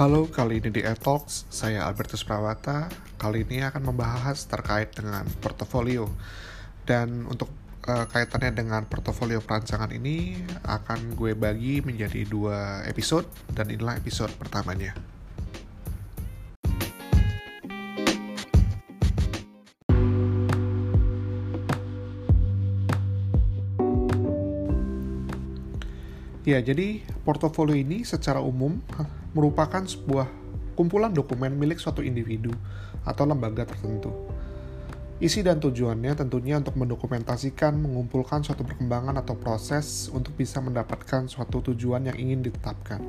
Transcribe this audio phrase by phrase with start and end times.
[0.00, 2.88] Halo, kali ini di Etalks, saya Albertus Prawata.
[3.20, 6.08] Kali ini akan membahas terkait dengan portofolio.
[6.88, 7.52] Dan untuk
[7.84, 14.32] uh, kaitannya dengan portofolio perancangan ini akan gue bagi menjadi dua episode dan inilah episode
[14.40, 14.96] pertamanya.
[26.48, 28.80] Ya, jadi portofolio ini secara umum
[29.32, 30.26] merupakan sebuah
[30.74, 32.50] kumpulan dokumen milik suatu individu
[33.04, 34.10] atau lembaga tertentu.
[35.20, 41.60] Isi dan tujuannya tentunya untuk mendokumentasikan, mengumpulkan suatu perkembangan atau proses untuk bisa mendapatkan suatu
[41.60, 43.04] tujuan yang ingin ditetapkan.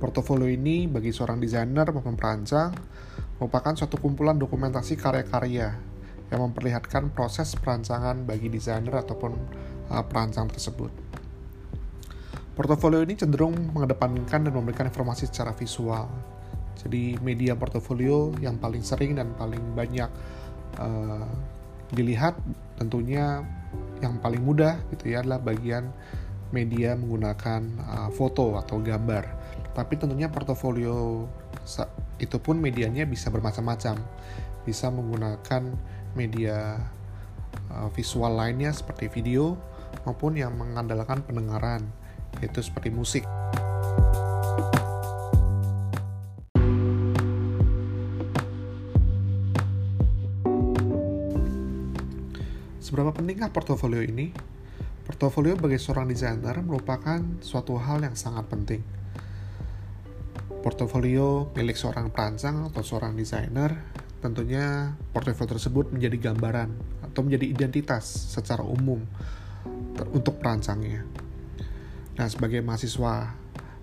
[0.00, 2.72] Portofolio ini bagi seorang desainer maupun perancang
[3.36, 5.76] merupakan suatu kumpulan dokumentasi karya-karya
[6.32, 9.36] yang memperlihatkan proses perancangan bagi desainer ataupun
[9.92, 11.03] uh, perancang tersebut.
[12.54, 16.06] Portofolio ini cenderung mengedepankan dan memberikan informasi secara visual.
[16.78, 20.06] Jadi media portofolio yang paling sering dan paling banyak
[20.78, 21.26] uh,
[21.90, 22.38] dilihat
[22.78, 23.42] tentunya
[23.98, 25.90] yang paling mudah gitu ya adalah bagian
[26.54, 29.26] media menggunakan uh, foto atau gambar.
[29.74, 31.26] Tapi tentunya portofolio
[32.22, 33.98] itu pun medianya bisa bermacam-macam.
[34.62, 35.74] Bisa menggunakan
[36.14, 36.78] media
[37.74, 39.58] uh, visual lainnya seperti video
[40.06, 41.82] maupun yang mengandalkan pendengaran
[42.42, 43.22] yaitu seperti musik.
[52.94, 54.30] Seberapa pentingkah portofolio ini?
[55.02, 58.86] Portofolio bagi seorang desainer merupakan suatu hal yang sangat penting.
[60.62, 63.74] Portofolio milik seorang perancang atau seorang desainer,
[64.22, 66.70] tentunya portofolio tersebut menjadi gambaran
[67.04, 69.02] atau menjadi identitas secara umum
[70.14, 71.23] untuk perancangnya.
[72.14, 73.34] Nah, sebagai mahasiswa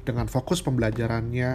[0.07, 1.51] dengan fokus pembelajarannya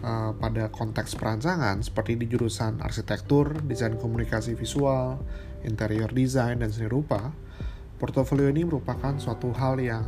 [0.00, 5.18] uh, pada konteks perancangan seperti di jurusan arsitektur, desain komunikasi visual,
[5.66, 7.34] interior design, dan seni rupa,
[7.98, 10.06] portofolio ini merupakan suatu hal yang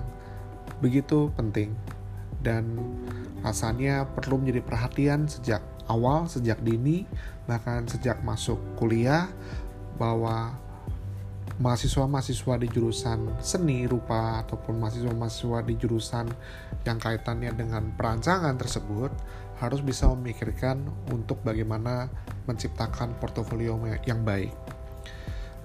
[0.78, 1.72] begitu penting
[2.44, 2.68] dan
[3.42, 7.06] rasanya perlu menjadi perhatian sejak awal, sejak dini,
[7.50, 9.30] bahkan sejak masuk kuliah
[9.96, 10.54] bahwa
[11.56, 16.26] mahasiswa-mahasiswa di jurusan seni rupa ataupun mahasiswa-mahasiswa di jurusan
[16.84, 19.08] yang kaitannya dengan perancangan tersebut
[19.56, 22.12] harus bisa memikirkan untuk bagaimana
[22.44, 24.52] menciptakan portofolio yang baik.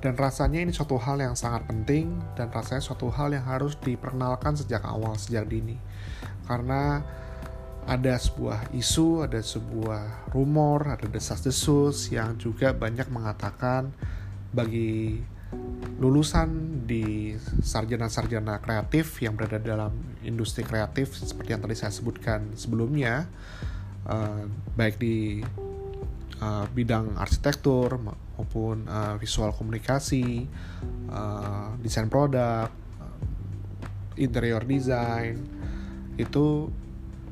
[0.02, 4.58] Dan rasanya ini suatu hal yang sangat penting dan rasanya suatu hal yang harus diperkenalkan
[4.58, 5.78] sejak awal, sejak dini.
[6.50, 7.06] Karena
[7.86, 13.94] ada sebuah isu, ada sebuah rumor, ada desas-desus yang juga banyak mengatakan
[14.56, 15.22] bagi
[16.02, 19.94] lulusan di sarjana-sarjana kreatif yang berada dalam
[20.26, 23.30] industri kreatif seperti yang tadi saya sebutkan sebelumnya
[24.10, 25.46] uh, baik di
[26.42, 30.50] uh, bidang arsitektur maupun uh, visual komunikasi,
[31.14, 32.74] uh, desain produk,
[34.18, 35.38] interior design
[36.18, 36.68] itu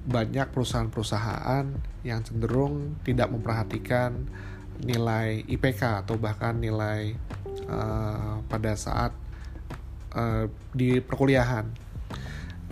[0.09, 1.66] banyak perusahaan-perusahaan
[2.01, 4.25] yang cenderung tidak memperhatikan
[4.80, 7.13] nilai IPK atau bahkan nilai
[7.69, 9.13] uh, pada saat
[10.18, 11.69] uh, di perkuliahan.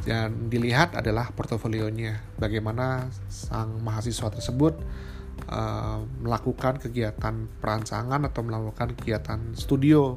[0.07, 2.39] Dan dilihat adalah portofolionya.
[2.39, 4.79] Bagaimana sang mahasiswa tersebut
[5.51, 10.15] uh, melakukan kegiatan perancangan atau melakukan kegiatan studio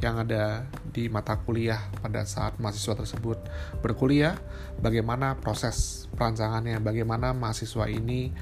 [0.00, 3.38] yang ada di mata kuliah pada saat mahasiswa tersebut
[3.84, 4.38] berkuliah.
[4.80, 6.82] Bagaimana proses perancangannya?
[6.82, 8.32] Bagaimana mahasiswa ini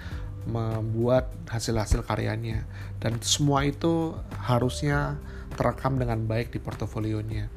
[0.48, 2.64] membuat hasil-hasil karyanya
[3.02, 5.20] dan semua itu harusnya
[5.56, 7.50] terekam dengan baik di portofolionya.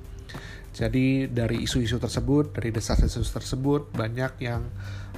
[0.74, 4.66] Jadi dari isu-isu tersebut, dari desas-desus tersebut banyak yang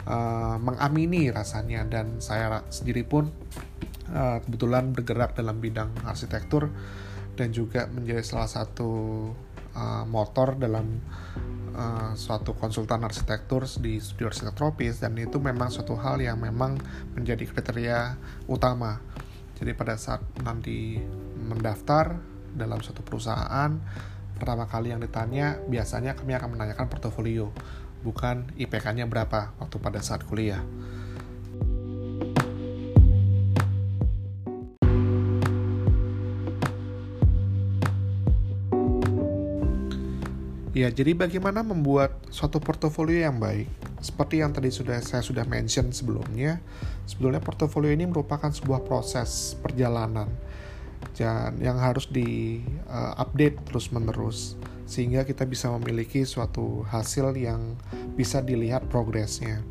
[0.04, 3.32] uh, mengamini rasanya dan saya sendiri pun
[4.12, 6.68] uh, kebetulan bergerak dalam bidang arsitektur
[7.40, 8.92] dan juga menjadi salah satu
[9.76, 11.04] uh, motor dalam
[11.76, 14.56] uh, suatu konsultan arsitektur di studio arsitek
[14.98, 16.80] dan itu memang suatu hal yang memang
[17.14, 18.18] menjadi kriteria
[18.48, 18.98] utama.
[19.56, 21.00] Jadi pada saat nanti
[21.40, 22.20] mendaftar
[22.56, 23.72] dalam suatu perusahaan
[24.36, 27.56] pertama kali yang ditanya biasanya kami akan menanyakan portofolio
[28.04, 30.60] bukan IPK-nya berapa waktu pada saat kuliah.
[40.76, 43.72] Ya, jadi bagaimana membuat suatu portofolio yang baik?
[44.04, 46.60] Seperti yang tadi sudah saya sudah mention sebelumnya,
[47.08, 50.28] sebetulnya portofolio ini merupakan sebuah proses perjalanan
[51.16, 52.60] dan yang harus di
[52.92, 57.80] uh, update terus menerus sehingga kita bisa memiliki suatu hasil yang
[58.20, 59.64] bisa dilihat progresnya.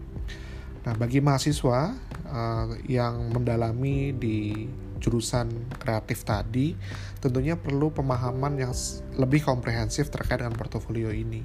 [0.88, 1.92] Nah, bagi mahasiswa
[2.32, 6.76] uh, yang mendalami di jurusan kreatif tadi
[7.18, 8.72] tentunya perlu pemahaman yang
[9.16, 11.44] lebih komprehensif terkait dengan portofolio ini.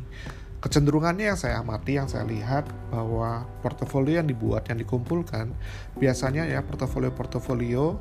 [0.60, 5.56] Kecenderungannya yang saya amati, yang saya lihat bahwa portofolio yang dibuat, yang dikumpulkan,
[5.96, 7.96] biasanya ya portofolio-portofolio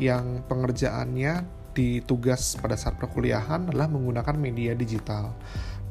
[0.00, 1.44] yang pengerjaannya
[1.76, 5.36] ditugas pada saat perkuliahan adalah menggunakan media digital.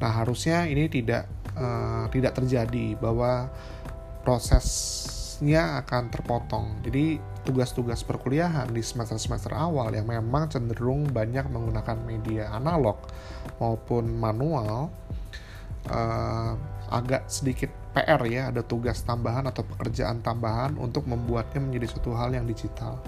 [0.02, 3.46] Nah harusnya ini tidak uh, tidak terjadi bahwa
[4.26, 6.66] prosesnya akan terpotong.
[6.82, 13.00] Jadi tugas-tugas perkuliahan di semester-semester awal yang memang cenderung banyak menggunakan media analog
[13.56, 14.92] maupun manual
[15.88, 16.52] uh,
[16.92, 22.36] agak sedikit PR ya, ada tugas tambahan atau pekerjaan tambahan untuk membuatnya menjadi suatu hal
[22.36, 23.00] yang digital.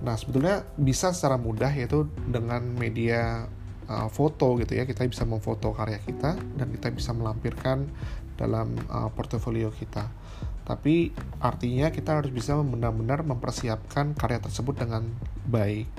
[0.00, 3.44] Nah, sebetulnya bisa secara mudah yaitu dengan media
[3.92, 7.84] uh, foto gitu ya, kita bisa memfoto karya kita dan kita bisa melampirkan
[8.40, 10.08] dalam uh, portofolio kita
[10.70, 11.10] tapi
[11.42, 15.02] artinya kita harus bisa benar-benar mempersiapkan karya tersebut dengan
[15.50, 15.90] baik.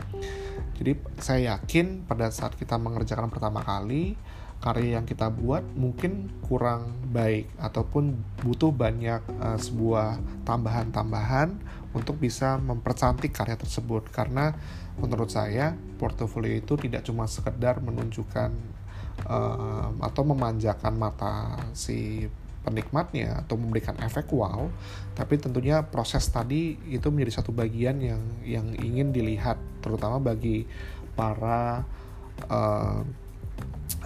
[0.79, 4.15] Jadi saya yakin pada saat kita mengerjakan pertama kali
[4.63, 8.15] karya yang kita buat mungkin kurang baik ataupun
[8.45, 11.59] butuh banyak uh, sebuah tambahan-tambahan
[11.91, 14.56] untuk bisa mempercantik karya tersebut karena
[15.01, 18.53] menurut saya portofolio itu tidak cuma sekedar menunjukkan
[19.25, 22.29] uh, atau memanjakan mata si
[22.62, 24.69] penikmatnya atau memberikan efek wow,
[25.18, 30.69] tapi tentunya proses tadi itu menjadi satu bagian yang yang ingin dilihat terutama bagi
[31.18, 31.81] para
[32.50, 33.02] uh,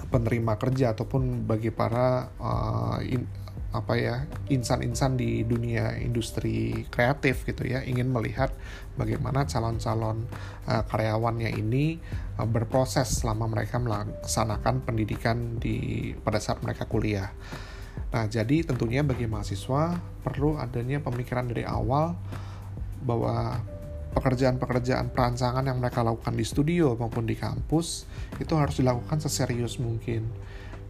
[0.07, 3.27] penerima kerja ataupun bagi para uh, in,
[3.75, 8.55] apa ya insan-insan di dunia industri kreatif gitu ya ingin melihat
[8.95, 10.23] bagaimana calon-calon
[10.71, 11.99] uh, karyawannya ini
[12.39, 17.35] uh, berproses selama mereka melaksanakan pendidikan di pada saat mereka kuliah.
[18.13, 22.15] Nah, jadi tentunya bagi mahasiswa perlu adanya pemikiran dari awal
[23.03, 23.59] bahwa
[24.15, 28.07] pekerjaan-pekerjaan perancangan yang mereka lakukan di studio maupun di kampus
[28.39, 30.23] itu harus dilakukan seserius mungkin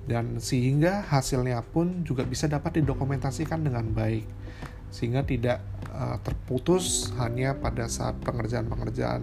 [0.06, 4.30] dan sehingga hasilnya pun juga bisa dapat didokumentasikan dengan baik
[4.94, 5.60] sehingga tidak
[5.92, 9.22] uh, terputus hanya pada saat pengerjaan-pengerjaan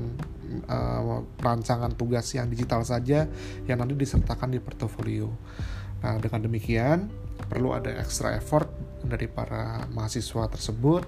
[0.69, 3.31] uh, perancangan tugas yang digital saja
[3.65, 5.33] yang nanti disertakan di portofolio.
[6.03, 7.09] Nah, dengan demikian
[7.47, 8.71] perlu ada extra effort
[9.03, 11.05] dari para mahasiswa tersebut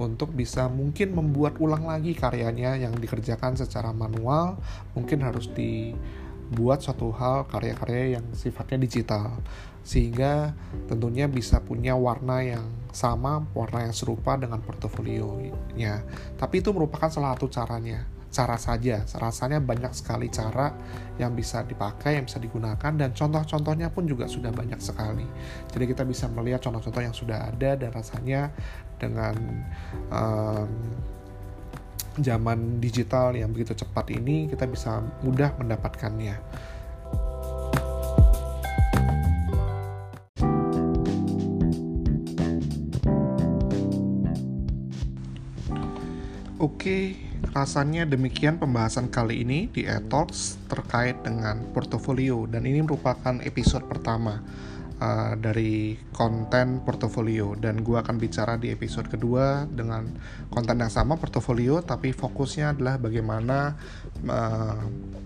[0.00, 4.56] untuk bisa mungkin membuat ulang lagi karyanya yang dikerjakan secara manual.
[4.96, 9.38] Mungkin harus dibuat suatu hal karya-karya yang sifatnya digital.
[9.86, 10.56] Sehingga
[10.90, 16.02] tentunya bisa punya warna yang sama warna yang serupa dengan portofolionya.
[16.40, 19.02] Tapi itu merupakan salah satu caranya cara saja.
[19.16, 20.72] Rasanya banyak sekali cara
[21.16, 25.24] yang bisa dipakai, yang bisa digunakan, dan contoh-contohnya pun juga sudah banyak sekali.
[25.72, 28.52] Jadi kita bisa melihat contoh-contoh yang sudah ada dan rasanya
[28.96, 29.34] dengan
[30.12, 30.70] um,
[32.16, 36.36] zaman digital yang begitu cepat ini kita bisa mudah mendapatkannya.
[46.56, 47.04] Oke, okay,
[47.52, 54.40] Rasanya demikian pembahasan kali ini di eTalks terkait dengan portofolio dan ini merupakan episode pertama
[55.00, 57.56] uh, dari konten portofolio.
[57.56, 60.08] Dan gue akan bicara di episode kedua dengan
[60.48, 63.76] konten yang sama portofolio tapi fokusnya adalah bagaimana
[64.24, 64.82] uh,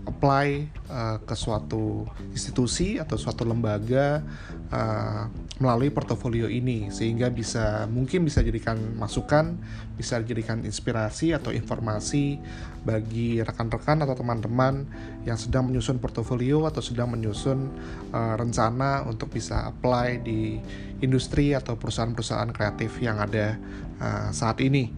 [0.09, 0.49] apply
[0.91, 4.25] uh, ke suatu institusi atau suatu lembaga
[4.73, 5.25] uh,
[5.61, 6.89] melalui portofolio ini.
[6.89, 9.61] Sehingga bisa mungkin bisa jadikan masukan,
[9.95, 12.41] bisa dijadikan inspirasi atau informasi
[12.81, 14.89] bagi rekan-rekan atau teman-teman
[15.29, 17.69] yang sedang menyusun portofolio atau sedang menyusun
[18.17, 20.57] uh, rencana untuk bisa apply di
[21.05, 23.61] industri atau perusahaan-perusahaan kreatif yang ada
[24.01, 24.89] uh, saat ini.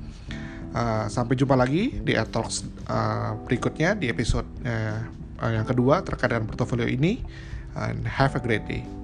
[0.73, 5.05] Uh, sampai jumpa lagi di Talks uh, berikutnya di episode uh,
[5.43, 7.21] yang kedua terkait dengan portofolio ini
[7.77, 9.02] and have a great day.